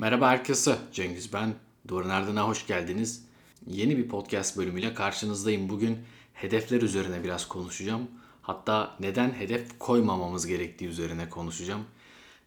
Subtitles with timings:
[0.00, 1.54] Merhaba herkese, Cengiz ben.
[1.88, 3.24] Duvarın ardına hoş geldiniz.
[3.66, 5.68] Yeni bir podcast bölümüyle karşınızdayım.
[5.68, 5.98] Bugün
[6.34, 8.02] hedefler üzerine biraz konuşacağım.
[8.42, 11.84] Hatta neden hedef koymamamız gerektiği üzerine konuşacağım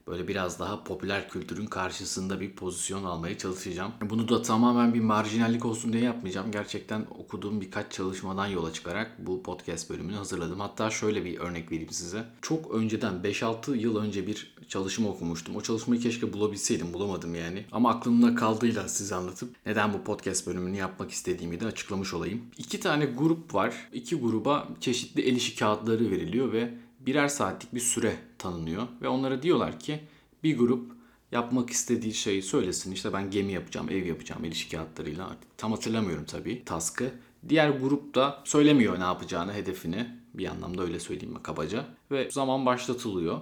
[0.08, 3.92] böyle biraz daha popüler kültürün karşısında bir pozisyon almaya çalışacağım.
[4.10, 6.52] Bunu da tamamen bir marjinallik olsun diye yapmayacağım.
[6.52, 10.60] Gerçekten okuduğum birkaç çalışmadan yola çıkarak bu podcast bölümünü hazırladım.
[10.60, 12.26] Hatta şöyle bir örnek vereyim size.
[12.42, 15.56] Çok önceden 5-6 yıl önce bir çalışma okumuştum.
[15.56, 16.94] O çalışmayı keşke bulabilseydim.
[16.94, 17.66] Bulamadım yani.
[17.72, 22.42] Ama aklımda kaldığıyla size anlatıp neden bu podcast bölümünü yapmak istediğimi de açıklamış olayım.
[22.58, 23.90] İki tane grup var.
[23.94, 26.74] İki gruba çeşitli el işi kağıtları veriliyor ve
[27.10, 30.00] birer saatlik bir süre tanınıyor ve onlara diyorlar ki
[30.44, 30.92] bir grup
[31.32, 32.92] yapmak istediği şeyi söylesin.
[32.92, 35.38] İşte ben gemi yapacağım, ev yapacağım el işi kağıtlarıyla.
[35.58, 37.12] Tam hatırlamıyorum tabii task'ı.
[37.50, 40.08] Diğer grup da söylemiyor ne yapacağını, hedefini.
[40.34, 41.86] Bir anlamda öyle söyleyeyim mi kabaca.
[42.12, 43.40] Ve zaman başlatılıyor.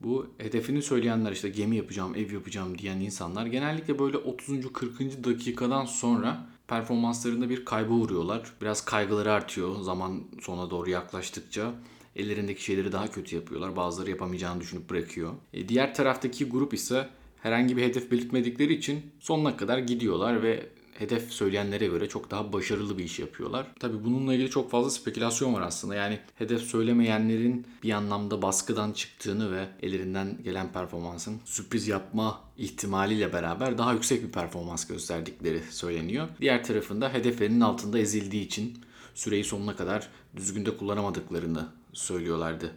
[0.00, 4.72] Bu hedefini söyleyenler işte gemi yapacağım, ev yapacağım diyen insanlar genellikle böyle 30.
[4.72, 5.24] 40.
[5.24, 8.52] dakikadan sonra performanslarında bir kayba uğruyorlar.
[8.60, 11.72] Biraz kaygıları artıyor zaman sona doğru yaklaştıkça
[12.16, 13.76] ellerindeki şeyleri daha kötü yapıyorlar.
[13.76, 15.32] Bazıları yapamayacağını düşünüp bırakıyor.
[15.52, 17.08] E, diğer taraftaki grup ise
[17.42, 20.66] herhangi bir hedef belirtmedikleri için sonuna kadar gidiyorlar ve
[20.98, 23.66] hedef söyleyenlere göre çok daha başarılı bir iş yapıyorlar.
[23.80, 25.94] Tabii bununla ilgili çok fazla spekülasyon var aslında.
[25.94, 33.78] Yani hedef söylemeyenlerin bir anlamda baskıdan çıktığını ve ellerinden gelen performansın sürpriz yapma ihtimaliyle beraber
[33.78, 36.28] daha yüksek bir performans gösterdikleri söyleniyor.
[36.40, 38.78] Diğer tarafında hedeflerinin altında ezildiği için
[39.14, 42.72] süreyi sonuna kadar düzgün de kullanamadıklarını söylüyorlardı.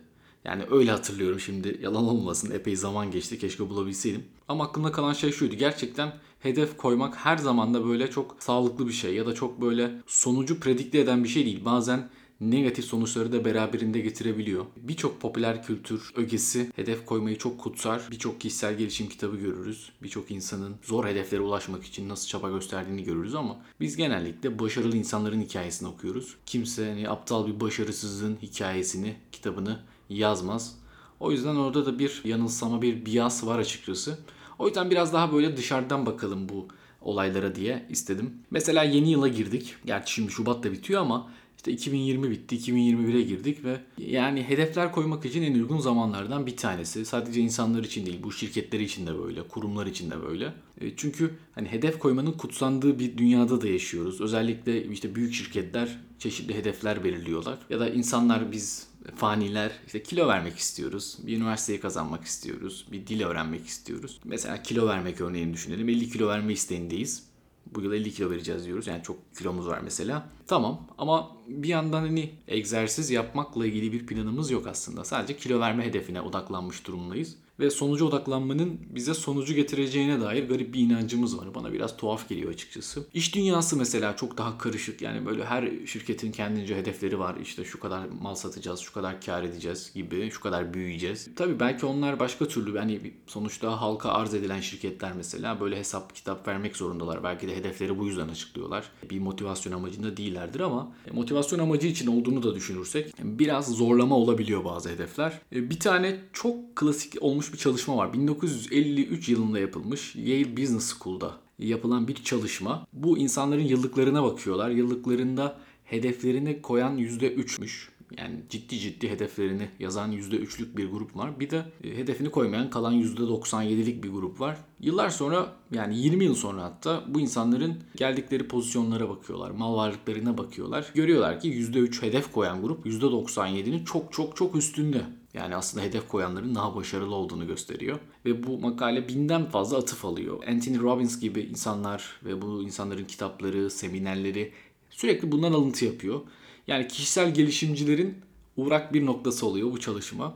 [0.46, 4.24] Yani öyle hatırlıyorum şimdi yalan olmasın epey zaman geçti keşke bulabilseydim.
[4.48, 8.94] Ama aklımda kalan şey şuydu gerçekten hedef koymak her zaman da böyle çok sağlıklı bir
[8.94, 11.66] şey ya da çok böyle sonucu predikte eden bir şey değil.
[11.66, 12.10] Bazen
[12.42, 14.66] negatif sonuçları da beraberinde getirebiliyor.
[14.78, 18.02] Birçok popüler kültür ögesi hedef koymayı çok kutsar.
[18.12, 19.92] Birçok kişisel gelişim kitabı görürüz.
[20.04, 25.42] Birçok insanın zor hedeflere ulaşmak için nasıl çaba gösterdiğini görürüz ama biz genellikle başarılı insanların
[25.42, 26.36] hikayesini okuyoruz.
[26.46, 29.80] Kimse hani aptal bir başarısızlığın hikayesini, kitabını
[30.10, 30.80] yazmaz.
[31.20, 34.20] O yüzden orada da bir yanılsama, bir bias var açıkçası.
[34.60, 36.68] O yüzden biraz daha böyle dışarıdan bakalım bu
[37.02, 38.34] olaylara diye istedim.
[38.52, 39.76] Mesela yeni yıla girdik.
[39.86, 45.26] Gerçi şimdi Şubat da bitiyor ama işte 2020 bitti, 2021'e girdik ve yani hedefler koymak
[45.26, 47.06] için en uygun zamanlardan bir tanesi.
[47.06, 50.54] Sadece insanlar için değil, bu şirketler için de böyle, kurumlar için de böyle.
[50.82, 54.22] E, çünkü hani hedef koymanın kutsandığı bir dünyada da yaşıyoruz.
[54.22, 57.58] Özellikle işte büyük şirketler çeşitli hedefler belirliyorlar.
[57.70, 61.18] Ya da insanlar biz faniler işte kilo vermek istiyoruz.
[61.24, 62.86] Bir üniversiteyi kazanmak istiyoruz.
[62.92, 64.20] Bir dil öğrenmek istiyoruz.
[64.24, 65.90] Mesela kilo vermek örneğini düşünelim.
[65.90, 67.29] 50 kilo verme isteğindeyiz.
[67.66, 68.88] Bu yıl 50 kilo vereceğiz diyoruz.
[68.88, 70.30] Yani çok kilomuz var mesela.
[70.48, 75.06] Tamam ama bir yandan hani egzersiz yapmakla ilgili bir planımız yok aslında.
[75.06, 80.80] Sadece kilo verme hedefine odaklanmış durumdayız ve sonuca odaklanmanın bize sonucu getireceğine dair garip bir
[80.80, 81.56] inancımız var.
[81.56, 83.08] Bana biraz tuhaf geliyor açıkçası.
[83.14, 85.02] İş dünyası mesela çok daha karışık.
[85.02, 87.36] Yani böyle her şirketin kendince hedefleri var.
[87.42, 91.30] İşte şu kadar mal satacağız, şu kadar kar edeceğiz gibi, şu kadar büyüyeceğiz.
[91.36, 96.48] Tabii belki onlar başka türlü hani sonuçta halka arz edilen şirketler mesela böyle hesap kitap
[96.48, 97.24] vermek zorundalar.
[97.24, 98.86] Belki de hedefleri bu yüzden açıklıyorlar.
[99.10, 104.90] Bir motivasyon amacında değillerdir ama motivasyon amacı için olduğunu da düşünürsek biraz zorlama olabiliyor bazı
[104.90, 105.42] hedefler.
[105.52, 108.14] Bir tane çok klasik olmuş bir çalışma var.
[108.14, 112.88] 1953 yılında yapılmış Yale Business School'da yapılan bir çalışma.
[112.94, 114.70] Bu insanların yıllıklarına bakıyorlar.
[114.70, 117.88] Yıllıklarında hedeflerini koyan %3'müş.
[118.18, 121.40] Yani ciddi ciddi hedeflerini yazan %3'lük bir grup var.
[121.40, 124.58] Bir de e, hedefini koymayan kalan %97'lik bir grup var.
[124.80, 129.52] Yıllar sonra yani 20 yıl sonra hatta bu insanların geldikleri pozisyonlara bakıyorlar.
[129.52, 130.92] Mal varlıklarına bakıyorlar.
[130.96, 135.02] Görüyorlar ki %3 hedef koyan grup %97'nin çok çok çok üstünde.
[135.34, 138.00] Yani aslında hedef koyanların daha başarılı olduğunu gösteriyor.
[138.26, 140.44] Ve bu makale binden fazla atıf alıyor.
[140.48, 144.52] Anthony Robbins gibi insanlar ve bu insanların kitapları, seminerleri
[144.90, 146.22] sürekli bundan alıntı yapıyor.
[146.70, 148.18] Yani kişisel gelişimcilerin
[148.58, 150.36] uğrak bir noktası oluyor bu çalışma.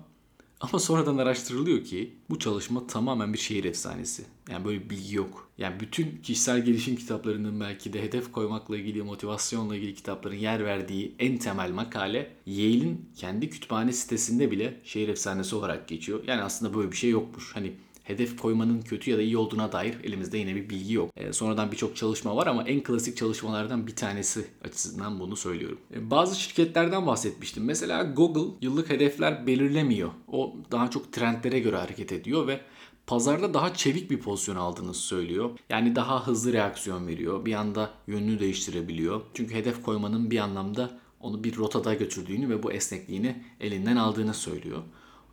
[0.60, 4.26] Ama sonradan araştırılıyor ki bu çalışma tamamen bir şehir efsanesi.
[4.50, 5.50] Yani böyle bir bilgi yok.
[5.58, 11.16] Yani bütün kişisel gelişim kitaplarının belki de hedef koymakla ilgili, motivasyonla ilgili kitapların yer verdiği
[11.20, 16.24] en temel makale Yale'in kendi kütüphane sitesinde bile şehir efsanesi olarak geçiyor.
[16.28, 17.56] Yani aslında böyle bir şey yokmuş.
[17.56, 21.10] Hani hedef koymanın kötü ya da iyi olduğuna dair elimizde yine bir bilgi yok.
[21.18, 25.80] E, sonradan birçok çalışma var ama en klasik çalışmalardan bir tanesi açısından bunu söylüyorum.
[25.94, 27.66] E, bazı şirketlerden bahsetmiştim.
[27.66, 30.12] Mesela Google yıllık hedefler belirlemiyor.
[30.28, 32.62] O daha çok trendlere göre hareket ediyor ve
[33.08, 35.50] pazarda daha çevik bir pozisyon aldığını söylüyor.
[35.70, 37.46] Yani daha hızlı reaksiyon veriyor.
[37.46, 39.22] Bir anda yönünü değiştirebiliyor.
[39.34, 44.84] Çünkü hedef koymanın bir anlamda onu bir rotada götürdüğünü ve bu esnekliğini elinden aldığını söylüyor.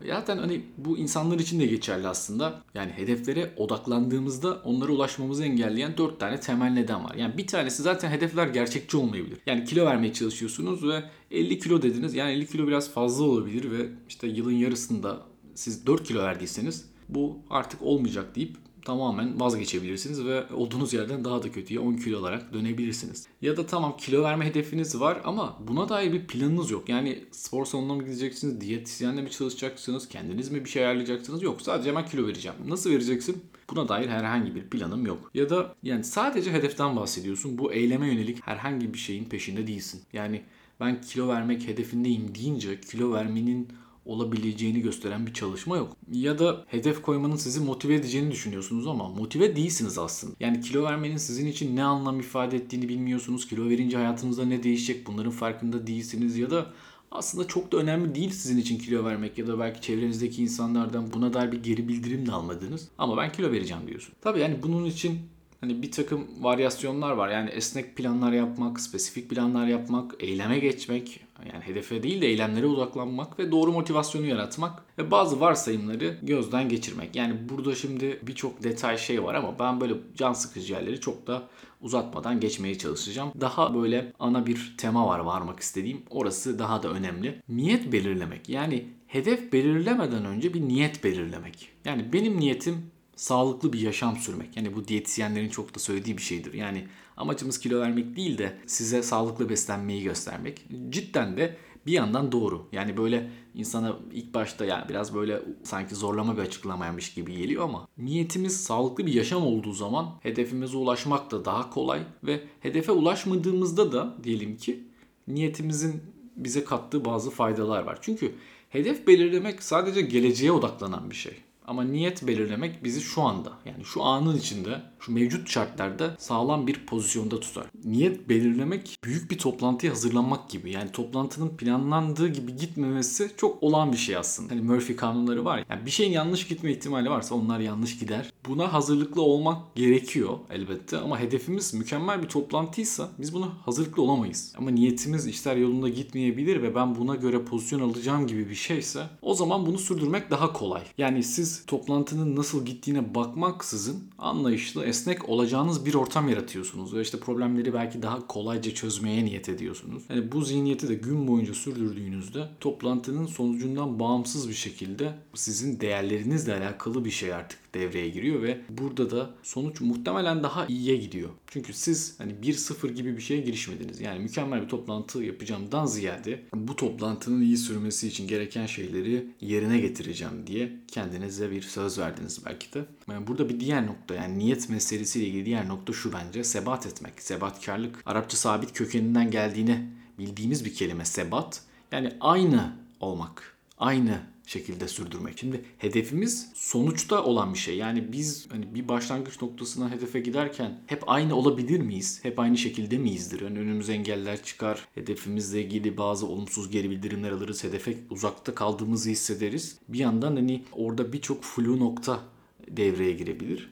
[0.06, 2.62] Zaten hani bu insanlar için de geçerli aslında.
[2.74, 7.14] Yani hedeflere odaklandığımızda onlara ulaşmamızı engelleyen 4 tane temel neden var.
[7.14, 9.38] Yani bir tanesi zaten hedefler gerçekçi olmayabilir.
[9.46, 12.14] Yani kilo vermeye çalışıyorsunuz ve 50 kilo dediniz.
[12.14, 15.20] Yani 50 kilo biraz fazla olabilir ve işte yılın yarısında
[15.54, 21.52] siz 4 kilo verdiyseniz bu artık olmayacak deyip tamamen vazgeçebilirsiniz ve olduğunuz yerden daha da
[21.52, 23.26] kötüye 10 kilo olarak dönebilirsiniz.
[23.42, 26.88] Ya da tamam kilo verme hedefiniz var ama buna dair bir planınız yok.
[26.88, 31.42] Yani spor salonuna mı gideceksiniz, diyetisyenle mi çalışacaksınız, kendiniz mi bir şey ayarlayacaksınız?
[31.42, 32.56] Yok sadece ben kilo vereceğim.
[32.68, 33.42] Nasıl vereceksin?
[33.70, 35.30] Buna dair herhangi bir planım yok.
[35.34, 37.58] Ya da yani sadece hedeften bahsediyorsun.
[37.58, 40.02] Bu eyleme yönelik herhangi bir şeyin peşinde değilsin.
[40.12, 40.42] Yani
[40.80, 43.68] ben kilo vermek hedefindeyim deyince kilo vermenin
[44.04, 45.96] olabileceğini gösteren bir çalışma yok.
[46.12, 50.34] Ya da hedef koymanın sizi motive edeceğini düşünüyorsunuz ama motive değilsiniz aslında.
[50.40, 53.48] Yani kilo vermenin sizin için ne anlam ifade ettiğini bilmiyorsunuz.
[53.48, 56.66] Kilo verince hayatınızda ne değişecek bunların farkında değilsiniz ya da
[57.10, 61.34] aslında çok da önemli değil sizin için kilo vermek ya da belki çevrenizdeki insanlardan buna
[61.34, 62.88] dair bir geri bildirim de almadınız.
[62.98, 64.14] Ama ben kilo vereceğim diyorsun.
[64.20, 65.18] Tabii yani bunun için
[65.60, 67.28] hani bir takım varyasyonlar var.
[67.28, 71.20] Yani esnek planlar yapmak, spesifik planlar yapmak, eyleme geçmek,
[71.52, 77.16] yani hedefe değil de eylemlere odaklanmak ve doğru motivasyonu yaratmak ve bazı varsayımları gözden geçirmek.
[77.16, 81.42] Yani burada şimdi birçok detay şey var ama ben böyle can sıkıcı yerleri çok da
[81.80, 83.32] uzatmadan geçmeye çalışacağım.
[83.40, 86.02] Daha böyle ana bir tema var varmak istediğim.
[86.10, 87.42] Orası daha da önemli.
[87.48, 88.48] Niyet belirlemek.
[88.48, 91.68] Yani hedef belirlemeden önce bir niyet belirlemek.
[91.84, 92.90] Yani benim niyetim
[93.20, 94.56] sağlıklı bir yaşam sürmek.
[94.56, 96.52] Yani bu diyetisyenlerin çok da söylediği bir şeydir.
[96.52, 100.64] Yani amacımız kilo vermek değil de size sağlıklı beslenmeyi göstermek.
[100.90, 101.56] Cidden de
[101.86, 102.66] bir yandan doğru.
[102.72, 107.88] Yani böyle insana ilk başta yani biraz böyle sanki zorlama bir açıklamaymış gibi geliyor ama
[107.98, 114.16] niyetimiz sağlıklı bir yaşam olduğu zaman hedefimize ulaşmak da daha kolay ve hedefe ulaşmadığımızda da
[114.24, 114.84] diyelim ki
[115.28, 116.02] niyetimizin
[116.36, 117.98] bize kattığı bazı faydalar var.
[118.02, 118.34] Çünkü
[118.68, 121.34] hedef belirlemek sadece geleceğe odaklanan bir şey.
[121.70, 126.86] Ama niyet belirlemek bizi şu anda yani şu anın içinde şu mevcut şartlarda sağlam bir
[126.86, 127.66] pozisyonda tutar.
[127.84, 130.70] Niyet belirlemek büyük bir toplantıya hazırlanmak gibi.
[130.70, 134.52] Yani toplantının planlandığı gibi gitmemesi çok olan bir şey aslında.
[134.52, 135.64] Hani Murphy kanunları var.
[135.70, 138.32] Yani bir şeyin yanlış gitme ihtimali varsa onlar yanlış gider.
[138.48, 144.54] Buna hazırlıklı olmak gerekiyor elbette ama hedefimiz mükemmel bir toplantıysa biz buna hazırlıklı olamayız.
[144.58, 149.34] Ama niyetimiz işler yolunda gitmeyebilir ve ben buna göre pozisyon alacağım gibi bir şeyse o
[149.34, 150.82] zaman bunu sürdürmek daha kolay.
[150.98, 157.74] Yani siz toplantının nasıl gittiğine bakmaksızın anlayışlı, esnek olacağınız bir ortam yaratıyorsunuz ve işte problemleri
[157.74, 160.02] belki daha kolayca çözmeye niyet ediyorsunuz.
[160.08, 167.04] Yani bu zihniyeti de gün boyunca sürdürdüğünüzde toplantının sonucundan bağımsız bir şekilde sizin değerlerinizle alakalı
[167.04, 171.30] bir şey artık devreye giriyor ve burada da sonuç muhtemelen daha iyiye gidiyor.
[171.46, 174.00] Çünkü siz hani 1-0 gibi bir şeye girişmediniz.
[174.00, 180.46] Yani mükemmel bir toplantı yapacağımdan ziyade bu toplantının iyi sürmesi için gereken şeyleri yerine getireceğim
[180.46, 182.84] diye kendinize bir söz verdiniz belki de.
[183.10, 187.22] Yani burada bir diğer nokta yani niyet meselesiyle ilgili diğer nokta şu bence sebat etmek.
[187.22, 189.86] Sebatkarlık Arapça sabit kökeninden geldiğini
[190.18, 191.62] bildiğimiz bir kelime sebat.
[191.92, 194.20] Yani aynı olmak, aynı
[194.50, 195.38] şekilde sürdürmek.
[195.38, 197.76] Şimdi hedefimiz sonuçta olan bir şey.
[197.76, 202.20] Yani biz hani bir başlangıç noktasına hedefe giderken hep aynı olabilir miyiz?
[202.22, 203.40] Hep aynı şekilde miyizdir?
[203.40, 204.88] Yani önümüze engeller çıkar.
[204.94, 207.64] Hedefimizle ilgili bazı olumsuz geri bildirimler alırız.
[207.64, 209.78] Hedefe uzakta kaldığımızı hissederiz.
[209.88, 212.20] Bir yandan hani orada birçok flu nokta
[212.68, 213.70] devreye girebilir.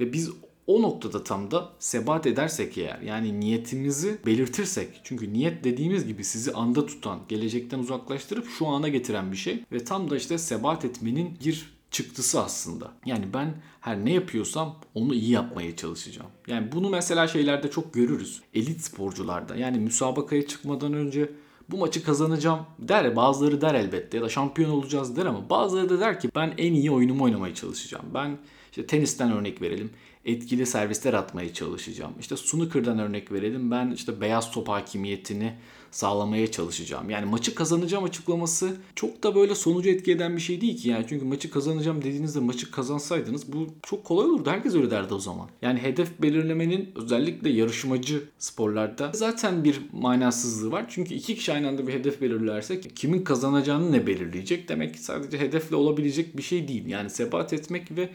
[0.00, 0.30] Ve biz
[0.68, 6.52] o noktada tam da sebat edersek eğer yani niyetimizi belirtirsek çünkü niyet dediğimiz gibi sizi
[6.52, 11.38] anda tutan, gelecekten uzaklaştırıp şu ana getiren bir şey ve tam da işte sebat etmenin
[11.44, 12.92] bir çıktısı aslında.
[13.06, 16.30] Yani ben her ne yapıyorsam onu iyi yapmaya çalışacağım.
[16.46, 18.42] Yani bunu mesela şeylerde çok görürüz.
[18.54, 21.30] Elit sporcularda yani müsabakaya çıkmadan önce
[21.68, 23.16] bu maçı kazanacağım der.
[23.16, 26.72] Bazıları der elbette ya da şampiyon olacağız der ama bazıları da der ki ben en
[26.72, 28.04] iyi oyunumu oynamaya çalışacağım.
[28.14, 28.38] Ben
[28.70, 29.90] işte tenisten örnek verelim
[30.28, 32.12] etkili servisler atmaya çalışacağım.
[32.20, 33.70] İşte snooker'dan örnek verelim.
[33.70, 35.54] Ben işte beyaz top hakimiyetini
[35.90, 37.10] sağlamaya çalışacağım.
[37.10, 40.88] Yani maçı kazanacağım açıklaması çok da böyle sonucu etki eden bir şey değil ki.
[40.88, 44.50] Yani çünkü maçı kazanacağım dediğinizde maçı kazansaydınız bu çok kolay olurdu.
[44.50, 45.48] Herkes öyle derdi o zaman.
[45.62, 50.86] Yani hedef belirlemenin özellikle yarışmacı sporlarda zaten bir manasızlığı var.
[50.88, 54.68] Çünkü iki kişi aynı anda bir hedef belirlersek kimin kazanacağını ne belirleyecek?
[54.68, 56.86] Demek ki sadece hedefle olabilecek bir şey değil.
[56.86, 58.08] Yani sebat etmek ve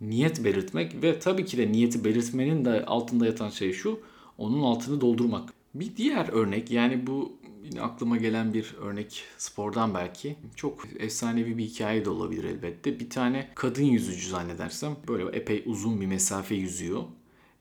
[0.00, 4.00] niyet belirtmek ve tabii ki de niyeti belirtmenin de altında yatan şey şu.
[4.38, 5.52] Onun altını doldurmak.
[5.74, 7.32] Bir diğer örnek yani bu
[7.64, 10.36] yine aklıma gelen bir örnek spordan belki.
[10.56, 13.00] Çok efsanevi bir hikaye de olabilir elbette.
[13.00, 17.02] Bir tane kadın yüzücü zannedersem böyle epey uzun bir mesafe yüzüyor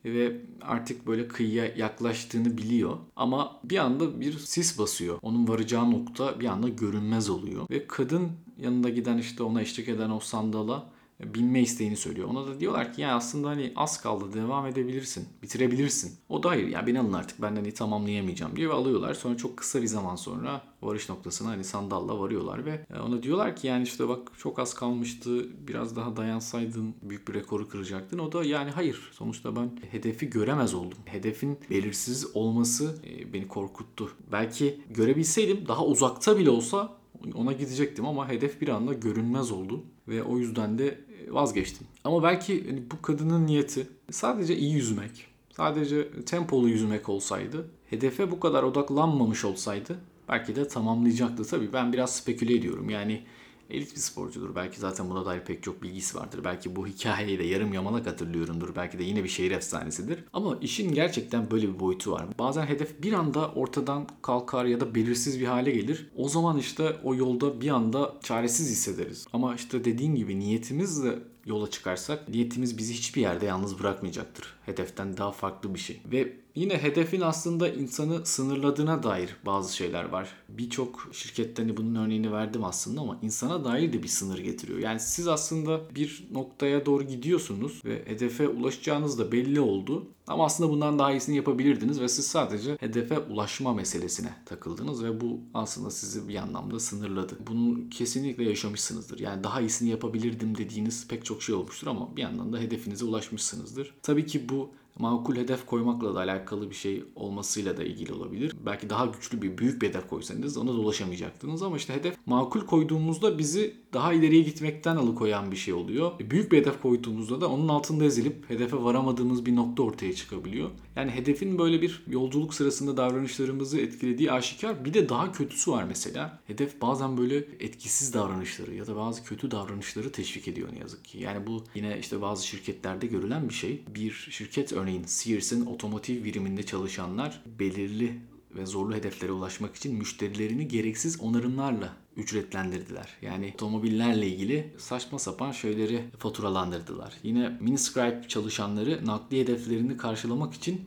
[0.05, 2.98] ve artık böyle kıyıya yaklaştığını biliyor.
[3.15, 5.19] Ama bir anda bir sis basıyor.
[5.22, 7.69] Onun varacağı nokta bir anda görünmez oluyor.
[7.69, 10.89] Ve kadın yanında giden işte ona eşlik eden o sandala
[11.23, 12.27] binme isteğini söylüyor.
[12.27, 16.15] Ona da diyorlar ki ya aslında hani az kaldı devam edebilirsin, bitirebilirsin.
[16.29, 19.13] O da hayır ya beni alın artık ben hani tamamlayamayacağım diyor ve alıyorlar.
[19.13, 23.55] Sonra çok kısa bir zaman sonra varış noktasına hani sandalla varıyorlar ve e, ona diyorlar
[23.55, 28.19] ki yani işte bak çok az kalmıştı biraz daha dayansaydın büyük bir rekoru kıracaktın.
[28.19, 30.97] O da yani hayır sonuçta ben hedefi göremez oldum.
[31.05, 34.11] Hedefin belirsiz olması e, beni korkuttu.
[34.31, 36.99] Belki görebilseydim daha uzakta bile olsa
[37.35, 40.99] ona gidecektim ama hedef bir anda görünmez oldu ve o yüzden de
[41.29, 41.88] vazgeçtim.
[42.03, 48.39] Ama belki hani bu kadının niyeti sadece iyi yüzmek, sadece tempolu yüzmek olsaydı, hedefe bu
[48.39, 49.99] kadar odaklanmamış olsaydı
[50.29, 51.43] belki de tamamlayacaktı.
[51.43, 52.89] Tabii ben biraz speküle ediyorum.
[52.89, 53.21] Yani
[53.69, 54.55] elit bir sporcudur.
[54.55, 56.41] Belki zaten buna dair pek çok bilgisi vardır.
[56.43, 58.75] Belki bu hikayeyi de yarım yamalak hatırlıyorumdur.
[58.75, 60.23] Belki de yine bir şehir efsanesidir.
[60.33, 62.25] Ama işin gerçekten böyle bir boyutu var.
[62.39, 66.09] Bazen hedef bir anda ortadan kalkar ya da belirsiz bir hale gelir.
[66.15, 69.27] O zaman işte o yolda bir anda çaresiz hissederiz.
[69.33, 74.58] Ama işte dediğim gibi niyetimizle yola çıkarsak niyetimiz bizi hiçbir yerde yalnız bırakmayacaktır.
[74.69, 76.01] Hedeften daha farklı bir şey.
[76.11, 80.29] Ve yine hedefin aslında insanı sınırladığına dair bazı şeyler var.
[80.49, 84.79] Birçok şirkette hani bunun örneğini verdim aslında ama insana dair de bir sınır getiriyor.
[84.79, 90.07] Yani siz aslında bir noktaya doğru gidiyorsunuz ve hedefe ulaşacağınız da belli oldu.
[90.29, 95.39] Ama aslında bundan daha iyisini yapabilirdiniz ve siz sadece hedefe ulaşma meselesine takıldınız ve bu
[95.53, 97.38] aslında sizi bir anlamda sınırladı.
[97.47, 99.19] Bunu kesinlikle yaşamışsınızdır.
[99.19, 103.93] Yani daha iyisini yapabilirdim dediğiniz pek çok şey olmuştur ama bir yandan da hedefinize ulaşmışsınızdır.
[104.03, 104.58] Tabii ki bu
[105.00, 108.56] makul hedef koymakla da alakalı bir şey olmasıyla da ilgili olabilir.
[108.65, 112.62] Belki daha güçlü bir büyük bir hedef koysanız ona da ulaşamayacaktınız ama işte hedef makul
[112.62, 116.12] koyduğumuzda bizi daha ileriye gitmekten alıkoyan bir şey oluyor.
[116.19, 120.69] E, büyük bir hedef koyduğumuzda da onun altında ezilip hedefe varamadığımız bir nokta ortaya çıkabiliyor.
[120.96, 124.86] Yani hedefin böyle bir yolculuk sırasında davranışlarımızı etkilediği aşikar.
[124.86, 126.39] Bir de daha kötüsü var mesela.
[126.48, 131.19] Hedef bazen böyle etkisiz davranışları ya da bazı kötü davranışları teşvik ediyor ne yazık ki.
[131.19, 133.84] Yani bu yine işte bazı şirketlerde görülen bir şey.
[133.96, 138.19] Bir şirket örneğin Sears'ın otomotiv biriminde çalışanlar belirli
[138.55, 143.09] ve zorlu hedeflere ulaşmak için müşterilerini gereksiz onarımlarla ücretlendirdiler.
[143.21, 147.13] Yani otomobillerle ilgili saçma sapan şeyleri faturalandırdılar.
[147.23, 150.81] Yine Miniscribe çalışanları nakli hedeflerini karşılamak için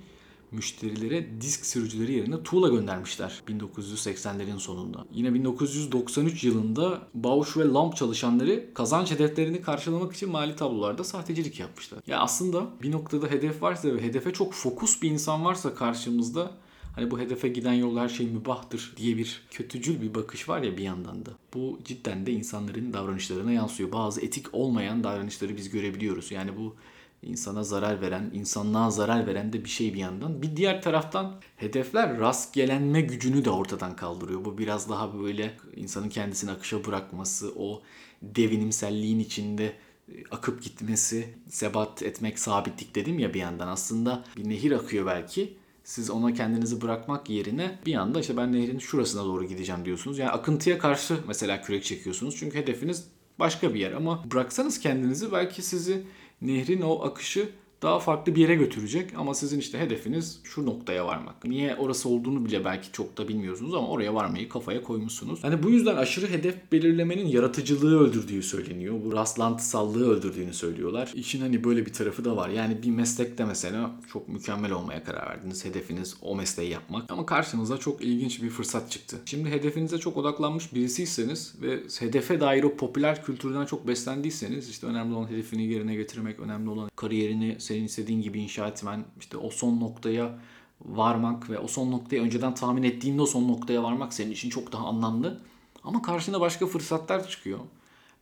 [0.52, 5.04] müşterilere disk sürücüleri yerine tuğla göndermişler 1980'lerin sonunda.
[5.12, 12.00] Yine 1993 yılında Bausch ve Lomb çalışanları kazanç hedeflerini karşılamak için mali tablolarda sahtecilik yapmışlar.
[12.06, 16.50] Ya aslında bir noktada hedef varsa ve hedefe çok fokus bir insan varsa karşımızda
[16.92, 20.76] hani bu hedefe giden yol her şey mübahtır diye bir kötücül bir bakış var ya
[20.76, 21.30] bir yandan da.
[21.54, 23.92] Bu cidden de insanların davranışlarına yansıyor.
[23.92, 26.30] Bazı etik olmayan davranışları biz görebiliyoruz.
[26.30, 26.76] Yani bu
[27.22, 30.42] insana zarar veren, insanlığa zarar veren de bir şey bir yandan.
[30.42, 34.44] Bir diğer taraftan hedefler rastgelenme gücünü de ortadan kaldırıyor.
[34.44, 37.82] Bu biraz daha böyle insanın kendisini akışa bırakması, o
[38.22, 39.76] devinimselliğin içinde
[40.08, 43.68] e, akıp gitmesi, sebat etmek, sabitlik dedim ya bir yandan.
[43.68, 48.78] Aslında bir nehir akıyor belki siz ona kendinizi bırakmak yerine bir anda işte ben nehrin
[48.78, 50.18] şurasına doğru gideceğim diyorsunuz.
[50.18, 52.36] Yani akıntıya karşı mesela kürek çekiyorsunuz.
[52.38, 53.08] Çünkü hedefiniz
[53.38, 56.06] başka bir yer ama bıraksanız kendinizi belki sizi
[56.42, 57.48] nehrin o akışı
[57.82, 61.44] daha farklı bir yere götürecek ama sizin işte hedefiniz şu noktaya varmak.
[61.44, 65.44] Niye orası olduğunu bile belki çok da bilmiyorsunuz ama oraya varmayı kafaya koymuşsunuz.
[65.44, 68.94] Hani bu yüzden aşırı hedef belirlemenin yaratıcılığı öldürdüğü söyleniyor.
[69.04, 71.12] Bu rastlantısallığı öldürdüğünü söylüyorlar.
[71.14, 72.48] İşin hani böyle bir tarafı da var.
[72.48, 75.64] Yani bir meslekte mesela çok mükemmel olmaya karar verdiniz.
[75.64, 79.16] Hedefiniz o mesleği yapmak ama karşınıza çok ilginç bir fırsat çıktı.
[79.24, 85.14] Şimdi hedefinize çok odaklanmış birisiyseniz ve hedefe dair o popüler kültürden çok beslendiyseniz işte önemli
[85.14, 89.80] olan hedefini yerine getirmek, önemli olan kariyerini senin istediğin gibi inşa etmen, işte o son
[89.80, 90.38] noktaya
[90.80, 94.72] varmak ve o son noktayı önceden tahmin ettiğinde o son noktaya varmak senin için çok
[94.72, 95.40] daha anlamlı.
[95.84, 97.58] Ama karşına başka fırsatlar çıkıyor.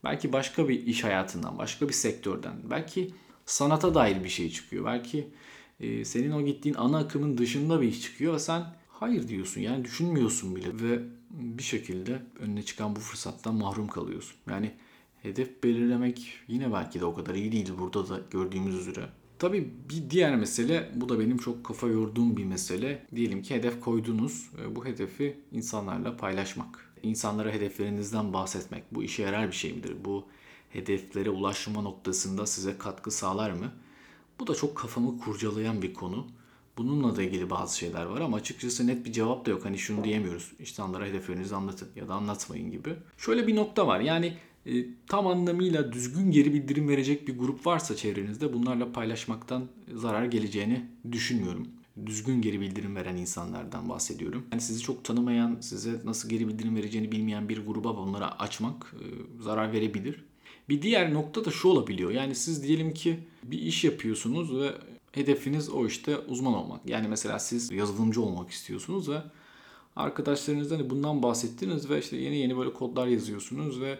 [0.03, 3.11] Belki başka bir iş hayatından, başka bir sektörden, belki
[3.45, 4.85] sanata dair bir şey çıkıyor.
[4.85, 5.27] Belki
[5.79, 9.61] e, senin o gittiğin ana akımın dışında bir iş çıkıyor ve sen hayır diyorsun.
[9.61, 14.35] Yani düşünmüyorsun bile ve bir şekilde önüne çıkan bu fırsattan mahrum kalıyorsun.
[14.49, 14.71] Yani
[15.21, 19.09] hedef belirlemek yine belki de o kadar iyi değil burada da gördüğümüz üzere.
[19.41, 23.05] Tabii bir diğer mesele, bu da benim çok kafa yorduğum bir mesele.
[23.15, 26.91] Diyelim ki hedef koydunuz, e, bu hedefi insanlarla paylaşmak.
[27.03, 28.83] İnsanlara hedeflerinizden bahsetmek.
[28.91, 29.95] Bu işe yarar bir şey midir?
[30.05, 30.25] Bu
[30.69, 33.71] hedeflere ulaşma noktasında size katkı sağlar mı?
[34.39, 36.27] Bu da çok kafamı kurcalayan bir konu.
[36.77, 39.65] Bununla da ilgili bazı şeyler var ama açıkçası net bir cevap da yok.
[39.65, 40.51] Hani şunu diyemiyoruz.
[40.59, 42.95] İnsanlara hedeflerinizi anlatın ya da anlatmayın gibi.
[43.17, 43.99] Şöyle bir nokta var.
[43.99, 50.25] Yani e, tam anlamıyla düzgün geri bildirim verecek bir grup varsa çevrenizde bunlarla paylaşmaktan zarar
[50.25, 51.67] geleceğini düşünmüyorum.
[52.05, 54.45] düzgün geri bildirim veren insanlardan bahsediyorum.
[54.51, 59.05] Yani sizi çok tanımayan, size nasıl geri bildirim vereceğini bilmeyen bir gruba bunları açmak e,
[59.43, 60.23] zarar verebilir.
[60.69, 62.11] Bir diğer nokta da şu olabiliyor.
[62.11, 64.71] Yani siz diyelim ki bir iş yapıyorsunuz ve
[65.11, 66.89] hedefiniz o işte uzman olmak.
[66.89, 69.21] Yani mesela siz yazılımcı olmak istiyorsunuz ve
[69.95, 73.99] arkadaşlarınızdan hani bundan bahsettiniz ve işte yeni yeni böyle kodlar yazıyorsunuz ve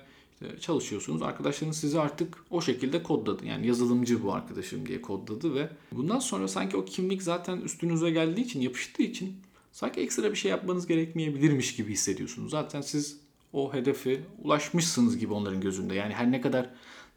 [0.59, 1.21] çalışıyorsunuz.
[1.21, 3.45] Arkadaşlarınız sizi artık o şekilde kodladı.
[3.45, 8.41] Yani yazılımcı bu arkadaşım diye kodladı ve bundan sonra sanki o kimlik zaten üstünüze geldiği
[8.41, 9.35] için, yapıştığı için
[9.71, 12.51] sanki ekstra bir şey yapmanız gerekmeyebilirmiş gibi hissediyorsunuz.
[12.51, 13.19] Zaten siz
[13.53, 15.95] o hedefe ulaşmışsınız gibi onların gözünde.
[15.95, 16.69] Yani her ne kadar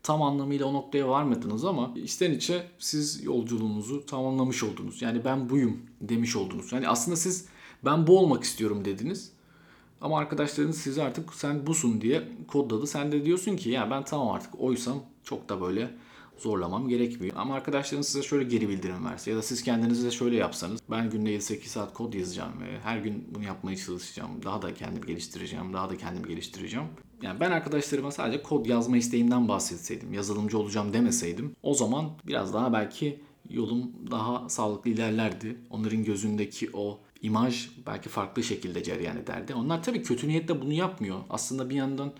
[0.02, 5.02] tam anlamıyla o noktaya varmadınız ama içten içe siz yolculuğunuzu tamamlamış oldunuz.
[5.02, 6.72] Yani ben buyum demiş oldunuz.
[6.72, 7.46] Yani aslında siz
[7.84, 9.32] ben bu olmak istiyorum dediniz.
[10.04, 12.86] Ama arkadaşlarınız sizi artık sen busun diye kodladı.
[12.86, 15.90] Sen de diyorsun ki ya ben tamam artık oysam çok da böyle
[16.38, 17.36] zorlamam gerekmiyor.
[17.36, 21.36] Ama arkadaşlarınız size şöyle geri bildirim verse ya da siz kendinize şöyle yapsanız ben günde
[21.36, 24.30] 7-8 saat kod yazacağım ve her gün bunu yapmaya çalışacağım.
[24.44, 26.86] Daha da kendimi geliştireceğim, daha da kendimi geliştireceğim.
[27.22, 32.72] Yani ben arkadaşlarıma sadece kod yazma isteğimden bahsetseydim, yazılımcı olacağım demeseydim o zaman biraz daha
[32.72, 33.20] belki
[33.50, 35.56] yolum daha sağlıklı ilerlerdi.
[35.70, 39.54] Onların gözündeki o imaj belki farklı şekilde cereyan ederdi.
[39.54, 41.20] Onlar tabii kötü niyetle bunu yapmıyor.
[41.30, 42.12] Aslında bir yandan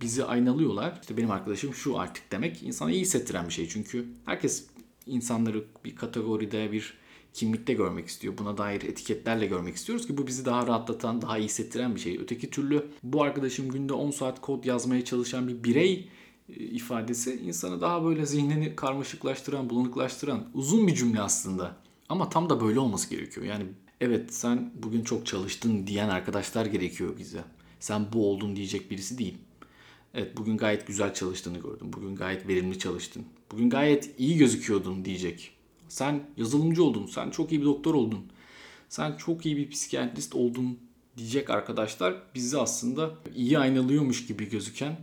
[0.00, 0.98] bizi aynalıyorlar.
[1.00, 3.68] İşte benim arkadaşım şu artık demek insana iyi hissettiren bir şey.
[3.68, 4.66] Çünkü herkes
[5.06, 6.98] insanları bir kategoride, bir
[7.34, 8.38] kimlikte görmek istiyor.
[8.38, 12.18] Buna dair etiketlerle görmek istiyoruz ki bu bizi daha rahatlatan, daha iyi hissettiren bir şey.
[12.18, 16.08] Öteki türlü bu arkadaşım günde 10 saat kod yazmaya çalışan bir birey
[16.48, 21.76] e, ifadesi insanı daha böyle zihnini karmaşıklaştıran, bulanıklaştıran uzun bir cümle aslında.
[22.08, 23.46] Ama tam da böyle olması gerekiyor.
[23.46, 23.64] Yani
[24.00, 27.44] evet sen bugün çok çalıştın diyen arkadaşlar gerekiyor bize.
[27.80, 29.38] Sen bu oldun diyecek birisi değil.
[30.14, 31.92] Evet bugün gayet güzel çalıştığını gördüm.
[31.92, 33.24] Bugün gayet verimli çalıştın.
[33.52, 35.52] Bugün gayet iyi gözüküyordun diyecek.
[35.88, 37.06] Sen yazılımcı oldun.
[37.06, 38.26] Sen çok iyi bir doktor oldun.
[38.88, 40.78] Sen çok iyi bir psikiyatrist oldun
[41.16, 44.96] diyecek arkadaşlar bizi aslında iyi aynalıyormuş gibi gözüken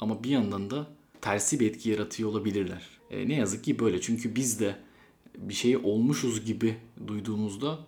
[0.00, 0.86] ama bir yandan da
[1.20, 2.82] tersi bir etki yaratıyor olabilirler.
[3.10, 4.76] E, ne yazık ki böyle çünkü biz de
[5.38, 7.78] bir şey olmuşuz gibi duyduğumuzda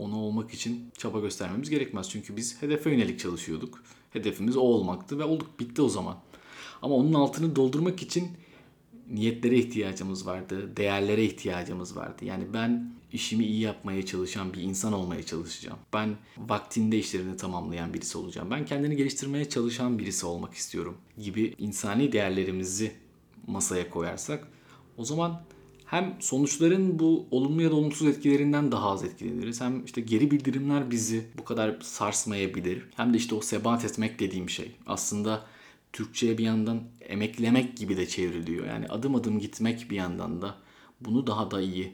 [0.00, 2.10] onu olmak için çaba göstermemiz gerekmez.
[2.10, 3.82] Çünkü biz hedefe yönelik çalışıyorduk.
[4.10, 6.16] Hedefimiz o olmaktı ve olduk bitti o zaman.
[6.82, 8.28] Ama onun altını doldurmak için
[9.10, 12.24] niyetlere ihtiyacımız vardı, değerlere ihtiyacımız vardı.
[12.24, 15.78] Yani ben işimi iyi yapmaya çalışan bir insan olmaya çalışacağım.
[15.92, 18.50] Ben vaktinde işlerini tamamlayan birisi olacağım.
[18.50, 22.92] Ben kendini geliştirmeye çalışan birisi olmak istiyorum gibi insani değerlerimizi
[23.46, 24.48] masaya koyarsak
[24.96, 25.42] o zaman
[25.90, 29.60] hem sonuçların bu olumlu ya da olumsuz etkilerinden daha az etkileniriz.
[29.60, 32.82] Hem işte geri bildirimler bizi bu kadar sarsmayabilir.
[32.96, 34.72] Hem de işte o sebat etmek dediğim şey.
[34.86, 35.46] Aslında
[35.92, 38.66] Türkçe'ye bir yandan emeklemek gibi de çevriliyor.
[38.66, 40.54] Yani adım adım gitmek bir yandan da
[41.00, 41.92] bunu daha da iyi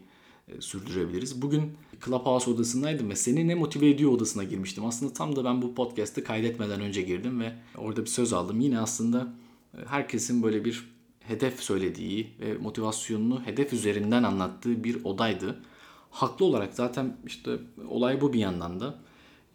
[0.49, 1.43] e, sürdürebiliriz.
[1.43, 1.73] Bugün
[2.05, 4.85] Clubhouse odasındaydım ve seni ne motive ediyor odasına girmiştim.
[4.85, 8.61] Aslında tam da ben bu podcast'ı kaydetmeden önce girdim ve orada bir söz aldım.
[8.61, 9.33] Yine aslında
[9.75, 10.96] e, herkesin böyle bir
[11.29, 15.63] hedef söylediği ve motivasyonunu hedef üzerinden anlattığı bir odaydı.
[16.11, 17.59] Haklı olarak zaten işte
[17.89, 18.99] olay bu bir yandan da.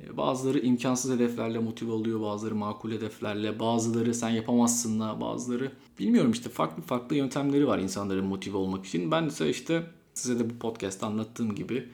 [0.04, 6.50] E, bazıları imkansız hedeflerle motive oluyor, bazıları makul hedeflerle, bazıları sen yapamazsınla, bazıları bilmiyorum işte
[6.50, 9.12] farklı farklı yöntemleri var insanların motive olmak için.
[9.12, 11.90] Ben ise işte size de bu podcast'ta anlattığım gibi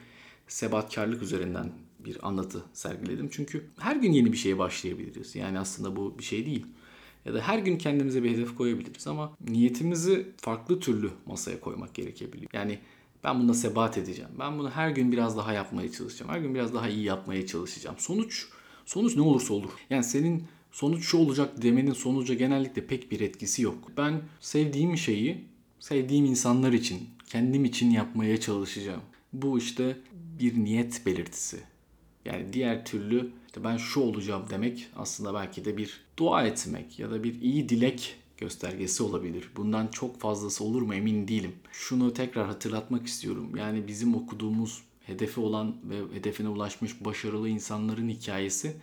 [0.48, 3.30] sebatkarlık üzerinden bir anlatı sergiledim.
[3.32, 5.36] Çünkü her gün yeni bir şeye başlayabiliriz.
[5.36, 6.66] Yani aslında bu bir şey değil.
[7.28, 12.52] Ya da her gün kendimize bir hedef koyabiliriz ama niyetimizi farklı türlü masaya koymak gerekebiliyor.
[12.54, 12.80] Yani
[13.24, 14.32] ben bunda sebat edeceğim.
[14.40, 16.32] Ben bunu her gün biraz daha yapmaya çalışacağım.
[16.32, 17.96] Her gün biraz daha iyi yapmaya çalışacağım.
[18.00, 18.48] Sonuç
[18.86, 19.70] sonuç ne olursa olur.
[19.90, 23.92] Yani senin sonuç şu olacak demenin sonuca genellikle pek bir etkisi yok.
[23.98, 25.46] Ben sevdiğim şeyi
[25.80, 29.02] sevdiğim insanlar için, kendim için yapmaya çalışacağım.
[29.34, 29.98] Bu işte
[30.40, 31.60] bir niyet belirtisi.
[32.26, 37.12] Yani diğer türlü işte ben şu olacağım demek aslında belki de bir dua etmek ya
[37.12, 39.50] da bir iyi dilek göstergesi olabilir.
[39.56, 41.52] Bundan çok fazlası olur mu emin değilim.
[41.72, 43.56] Şunu tekrar hatırlatmak istiyorum.
[43.56, 48.74] Yani bizim okuduğumuz hedefi olan ve hedefine ulaşmış başarılı insanların hikayesi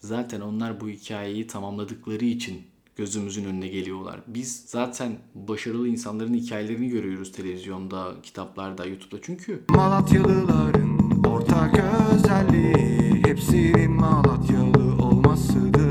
[0.00, 2.62] zaten onlar bu hikayeyi tamamladıkları için
[2.96, 4.20] gözümüzün önüne geliyorlar.
[4.26, 9.22] Biz zaten başarılı insanların hikayelerini görüyoruz televizyonda, kitaplarda, YouTube'da.
[9.22, 15.89] Çünkü Malatyalıların ortak özelliği hepsinin Malatyalı olmasıdır.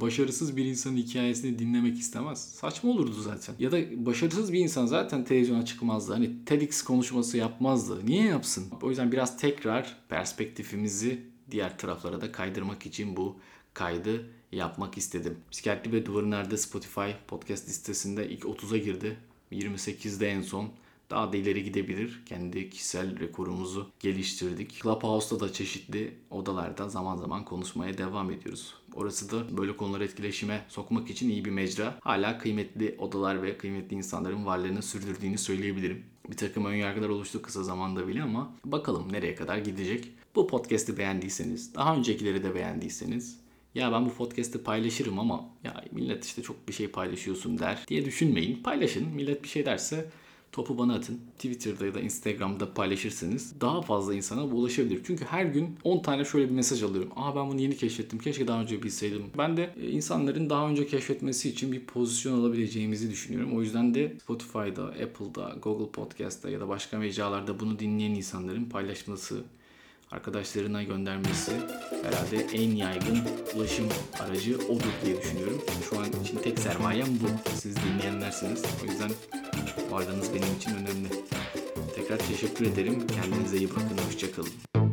[0.00, 2.54] Başarısız bir insanın hikayesini dinlemek istemez.
[2.54, 3.54] Saçma olurdu zaten.
[3.58, 6.12] Ya da başarısız bir insan zaten televizyona çıkmazdı.
[6.12, 8.06] Hani TEDx konuşması yapmazdı.
[8.06, 8.64] Niye yapsın?
[8.82, 13.36] O yüzden biraz tekrar perspektifimizi diğer taraflara da kaydırmak için bu
[13.74, 15.36] kaydı yapmak istedim.
[15.50, 19.16] Psikiyatri ve Duvarı Nerede Spotify podcast listesinde ilk 30'a girdi.
[19.52, 20.70] 28'de en son
[21.10, 22.22] daha da ileri gidebilir.
[22.26, 24.82] Kendi kişisel rekorumuzu geliştirdik.
[24.82, 28.74] Clubhouse'da da çeşitli odalarda zaman zaman konuşmaya devam ediyoruz.
[28.94, 31.98] Orası da böyle konuları etkileşime sokmak için iyi bir mecra.
[32.00, 36.04] Hala kıymetli odalar ve kıymetli insanların varlığını sürdürdüğünü söyleyebilirim.
[36.30, 40.12] Bir takım önyargılar oluştu kısa zamanda bile ama bakalım nereye kadar gidecek.
[40.34, 43.40] Bu podcast'i beğendiyseniz, daha öncekileri de beğendiyseniz
[43.74, 48.04] ya ben bu podcast'i paylaşırım ama ya millet işte çok bir şey paylaşıyorsun der diye
[48.04, 48.62] düşünmeyin.
[48.62, 49.08] Paylaşın.
[49.08, 50.10] Millet bir şey derse
[50.58, 51.20] topu bana atın.
[51.36, 55.00] Twitter'da ya da Instagram'da paylaşırsanız daha fazla insana bu ulaşabilir.
[55.06, 57.10] Çünkü her gün 10 tane şöyle bir mesaj alıyorum.
[57.16, 58.18] Aa ben bunu yeni keşfettim.
[58.18, 59.22] Keşke daha önce bilseydim.
[59.38, 63.56] Ben de e, insanların daha önce keşfetmesi için bir pozisyon alabileceğimizi düşünüyorum.
[63.56, 69.42] O yüzden de Spotify'da, Apple'da, Google Podcast'ta ya da başka mecralarda bunu dinleyen insanların paylaşması
[70.10, 71.52] arkadaşlarına göndermesi
[72.02, 73.18] herhalde en yaygın
[73.54, 73.88] ulaşım
[74.20, 75.62] aracı odur diye düşünüyorum.
[75.90, 77.50] Şu an için tek sermayem bu.
[77.54, 78.62] Siz dinleyenlersiniz.
[78.82, 79.10] O yüzden
[79.90, 81.08] varlığınız benim için önemli.
[81.96, 83.06] Tekrar teşekkür ederim.
[83.06, 83.98] Kendinize iyi bakın.
[84.06, 84.87] Hoşçakalın.